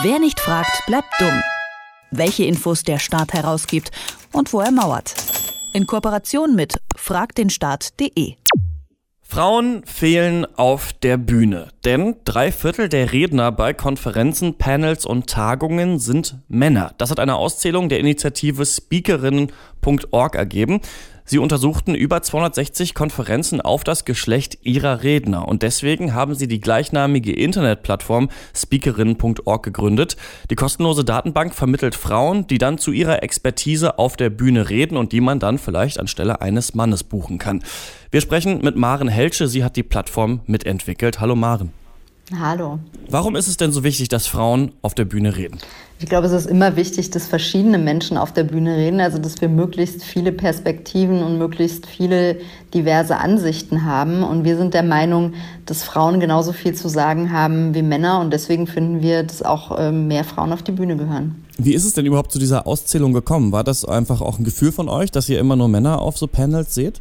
[0.00, 1.42] Wer nicht fragt, bleibt dumm.
[2.10, 3.90] Welche Infos der Staat herausgibt
[4.32, 5.14] und wo er mauert.
[5.74, 8.36] In Kooperation mit fragdenstaat.de.
[9.20, 15.98] Frauen fehlen auf der Bühne, denn drei Viertel der Redner bei Konferenzen, Panels und Tagungen
[15.98, 16.94] sind Männer.
[16.96, 20.80] Das hat eine Auszählung der Initiative Speakerinnen.org ergeben.
[21.32, 26.60] Sie untersuchten über 260 Konferenzen auf das Geschlecht ihrer Redner und deswegen haben sie die
[26.60, 30.18] gleichnamige Internetplattform speakerinnen.org gegründet.
[30.50, 35.12] Die kostenlose Datenbank vermittelt Frauen, die dann zu ihrer Expertise auf der Bühne reden und
[35.12, 37.64] die man dann vielleicht anstelle eines Mannes buchen kann.
[38.10, 41.18] Wir sprechen mit Maren Helsche, sie hat die Plattform mitentwickelt.
[41.18, 41.81] Hallo Maren.
[42.38, 42.78] Hallo.
[43.10, 45.58] Warum ist es denn so wichtig, dass Frauen auf der Bühne reden?
[45.98, 49.40] Ich glaube, es ist immer wichtig, dass verschiedene Menschen auf der Bühne reden, also dass
[49.40, 52.38] wir möglichst viele Perspektiven und möglichst viele
[52.74, 54.22] diverse Ansichten haben.
[54.22, 55.34] Und wir sind der Meinung,
[55.66, 59.76] dass Frauen genauso viel zu sagen haben wie Männer und deswegen finden wir, dass auch
[59.78, 61.44] ähm, mehr Frauen auf die Bühne gehören.
[61.58, 63.52] Wie ist es denn überhaupt zu dieser Auszählung gekommen?
[63.52, 66.26] War das einfach auch ein Gefühl von euch, dass ihr immer nur Männer auf so
[66.26, 67.00] Panels seht?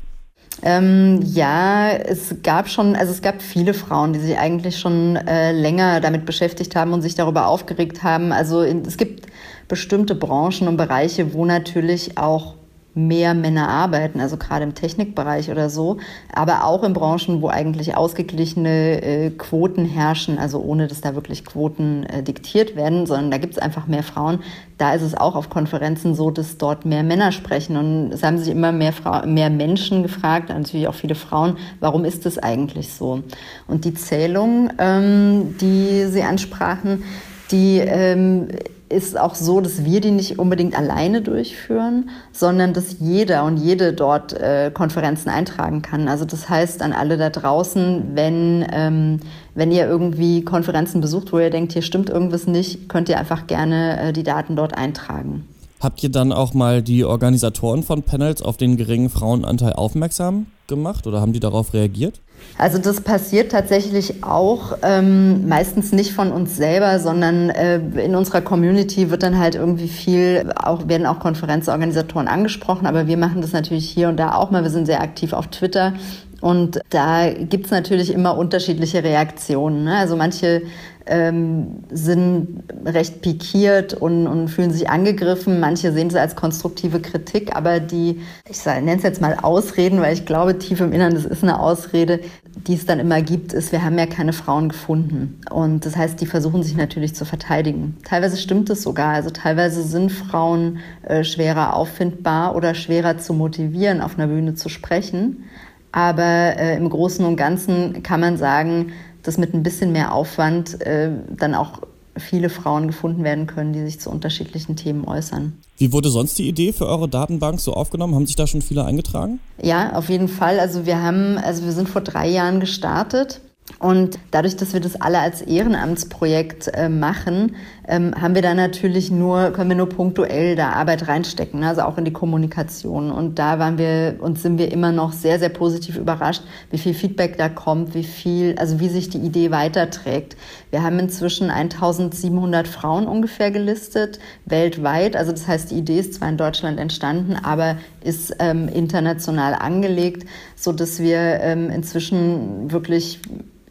[0.64, 5.52] Ähm, ja, es gab schon, also es gab viele Frauen, die sich eigentlich schon äh,
[5.52, 8.32] länger damit beschäftigt haben und sich darüber aufgeregt haben.
[8.32, 9.28] Also in, es gibt
[9.68, 12.56] bestimmte Branchen und Bereiche, wo natürlich auch
[12.94, 15.98] mehr Männer arbeiten, also gerade im Technikbereich oder so,
[16.34, 21.46] aber auch in Branchen, wo eigentlich ausgeglichene äh, Quoten herrschen, also ohne dass da wirklich
[21.46, 24.40] Quoten äh, diktiert werden, sondern da gibt es einfach mehr Frauen.
[24.78, 27.78] Da ist es auch auf Konferenzen so, dass dort mehr Männer sprechen.
[27.78, 32.04] Und es haben sich immer mehr, Fra mehr Menschen gefragt, natürlich auch viele Frauen, warum
[32.04, 33.22] ist das eigentlich so?
[33.68, 37.04] Und die Zählung, ähm, die Sie ansprachen,
[37.52, 38.48] die ähm,
[38.92, 43.94] ist auch so, dass wir die nicht unbedingt alleine durchführen, sondern dass jeder und jede
[43.94, 46.08] dort äh, Konferenzen eintragen kann.
[46.08, 49.20] Also das heißt an alle da draußen, wenn, ähm,
[49.56, 53.48] wenn ihr irgendwie Konferenzen besucht, wo ihr denkt, hier stimmt irgendwas nicht, könnt ihr einfach
[53.48, 55.48] gerne äh, die Daten dort eintragen.
[55.82, 61.08] Habt ihr dann auch mal die Organisatoren von Panels auf den geringen Frauenanteil aufmerksam gemacht
[61.08, 62.22] oder haben die darauf reagiert?
[62.58, 68.42] Also das passiert tatsächlich auch ähm, meistens nicht von uns selber, sondern äh, in unserer
[68.42, 73.52] Community wird dann halt irgendwie viel, auch werden auch Konferenzorganisatoren angesprochen, aber wir machen das
[73.52, 74.62] natürlich hier und da auch mal.
[74.62, 75.94] Wir sind sehr aktiv auf Twitter
[76.42, 79.84] und da gibt's natürlich immer unterschiedliche Reaktionen.
[79.84, 79.96] Ne?
[79.96, 80.64] Also manche
[81.06, 85.60] ähm, sind recht pikiert und, und, fühlen sich angegriffen.
[85.60, 90.14] Manche sehen es als konstruktive Kritik, aber die, ich nenne es jetzt mal Ausreden, weil
[90.14, 92.20] ich glaube, tief im Innern, das ist eine Ausrede,
[92.68, 95.40] die es dann immer gibt, ist, wir haben ja keine Frauen gefunden.
[95.50, 97.98] Und das heißt, die versuchen sich natürlich zu verteidigen.
[98.04, 99.14] Teilweise stimmt es sogar.
[99.14, 104.70] Also teilweise sind Frauen äh, schwerer auffindbar oder schwerer zu motivieren, auf einer Bühne zu
[104.70, 105.44] sprechen.
[105.92, 108.94] Aber äh, im Großen und Ganzen kann man sagen,
[109.24, 111.82] dass mit ein bisschen mehr Aufwand äh, dann auch
[112.18, 115.54] viele Frauen gefunden werden können, die sich zu unterschiedlichen Themen äußern.
[115.78, 118.16] Wie wurde sonst die Idee für eure Datenbank so aufgenommen?
[118.16, 119.40] Haben sich da schon viele eingetragen?
[119.62, 120.60] Ja, auf jeden Fall.
[120.60, 123.42] Also wir haben, also wir sind vor drei Jahren gestartet
[123.80, 127.56] und dadurch, dass wir das alle als Ehrenamtsprojekt äh, machen,
[127.88, 131.98] ähm, haben wir da natürlich nur, können wir nur punktuell da Arbeit reinstecken, also auch
[131.98, 133.12] in die Kommunikation.
[133.12, 136.94] Und da waren wir und sind wir immer noch sehr, sehr positiv überrascht, wie viel
[136.94, 140.38] Feedback da kommt, wie viel, also wie sich die Idee weiterträgt.
[140.70, 145.16] Wir haben inzwischen 1700 Frauen ungefähr gelistet, weltweit.
[145.16, 150.28] Also das heißt, die Idee ist zwar in Deutschland entstanden, aber ist ähm, international angelegt,
[150.56, 153.20] so dass wir ähm, inzwischen wirklich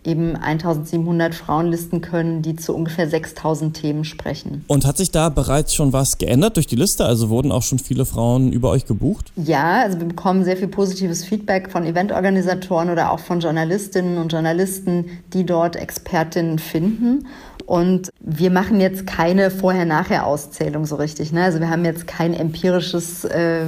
[0.05, 4.65] eben 1700 Frauen listen können, die zu ungefähr 6000 Themen sprechen.
[4.67, 7.05] Und hat sich da bereits schon was geändert durch die Liste?
[7.05, 9.33] Also wurden auch schon viele Frauen über euch gebucht?
[9.37, 14.33] Ja, also wir bekommen sehr viel positives Feedback von Eventorganisatoren oder auch von Journalistinnen und
[14.33, 17.27] Journalisten, die dort Expertinnen finden.
[17.71, 21.31] Und wir machen jetzt keine Vorher-Nachher-Auszählung so richtig.
[21.31, 21.45] Ne?
[21.45, 23.67] Also wir haben jetzt kein empirisches, äh,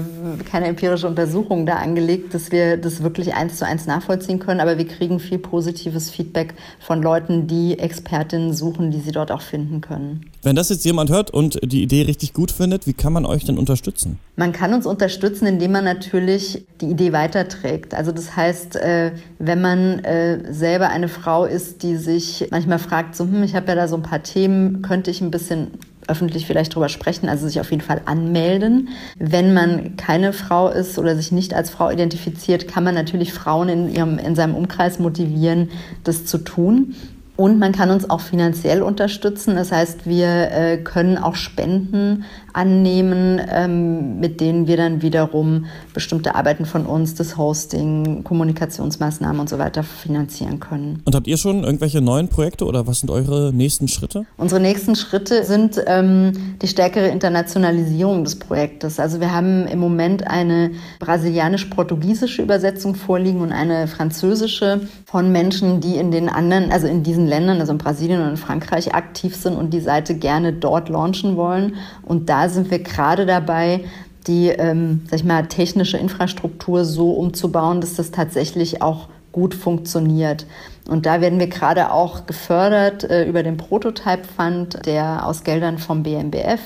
[0.51, 4.59] keine empirische Untersuchung da angelegt, dass wir das wirklich eins zu eins nachvollziehen können.
[4.59, 9.41] Aber wir kriegen viel positives Feedback von Leuten, die Expertinnen suchen, die sie dort auch
[9.41, 10.32] finden können.
[10.45, 13.45] Wenn das jetzt jemand hört und die Idee richtig gut findet, wie kann man euch
[13.45, 14.19] denn unterstützen?
[14.35, 17.95] Man kann uns unterstützen, indem man natürlich die Idee weiterträgt.
[17.95, 23.15] Also das heißt, äh, wenn man äh, selber eine Frau ist, die sich manchmal fragt,
[23.15, 25.69] so, hm, ich habe ja da so ein paar Themen, könnte ich ein bisschen
[26.09, 28.89] öffentlich vielleicht drüber sprechen, also sich auf jeden Fall anmelden.
[29.21, 33.69] Wenn man keine Frau ist oder sich nicht als Frau identifiziert, kann man natürlich Frauen
[33.69, 35.71] in, ihrem, in seinem Umkreis motivieren,
[36.03, 36.97] das zu tun.
[37.35, 39.57] Und man kann uns auch finanziell unterstützen.
[39.57, 46.35] Das heißt, wir äh, können auch Spenden annehmen, ähm, mit denen wir dann wiederum bestimmte
[46.35, 51.03] Arbeiten von uns, das Hosting, Kommunikationsmaßnahmen und so weiter finanzieren können.
[51.05, 54.27] Und habt ihr schon irgendwelche neuen Projekte oder was sind eure nächsten Schritte?
[54.37, 58.99] Unsere nächsten Schritte sind ähm, die stärkere Internationalisierung des Projektes.
[59.01, 65.97] Also wir haben im Moment eine brasilianisch-portugiesische Übersetzung vorliegen und eine französische von Menschen, die
[65.97, 69.57] in den anderen, also in diesen Ländern, also in Brasilien und in Frankreich aktiv sind
[69.57, 71.77] und die Seite gerne dort launchen wollen.
[72.03, 73.85] Und da sind wir gerade dabei,
[74.27, 80.47] die ähm, sag ich mal, technische Infrastruktur so umzubauen, dass das tatsächlich auch gut funktioniert.
[80.89, 85.79] Und da werden wir gerade auch gefördert äh, über den Prototype Fund, der aus Geldern
[85.79, 86.61] vom BMBF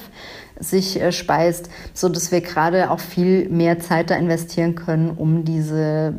[0.58, 5.44] sich äh, speist, so dass wir gerade auch viel mehr Zeit da investieren können, um
[5.44, 6.14] diese,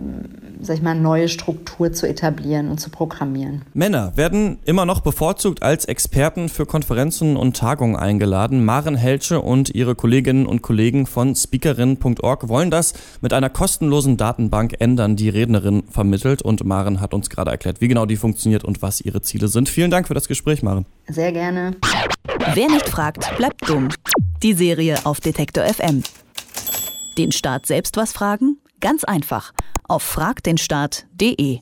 [0.62, 3.63] sag ich mal, neue Struktur zu etablieren und zu programmieren.
[3.74, 8.63] Männer werden immer noch bevorzugt als Experten für Konferenzen und Tagungen eingeladen.
[8.65, 14.75] Maren Helsche und ihre Kolleginnen und Kollegen von speakerin.org wollen das mit einer kostenlosen Datenbank
[14.80, 16.42] ändern, die Rednerin vermittelt.
[16.42, 19.69] Und Maren hat uns gerade erklärt, wie genau die funktioniert und was ihre Ziele sind.
[19.69, 20.86] Vielen Dank für das Gespräch, Maren.
[21.07, 21.75] Sehr gerne.
[22.54, 23.89] Wer nicht fragt, bleibt dumm.
[24.44, 26.04] Die Serie auf Detektor FM.
[27.18, 28.57] Den Staat selbst was fragen?
[28.80, 29.54] Ganz einfach.
[29.88, 31.60] Auf fragdenstaat.de.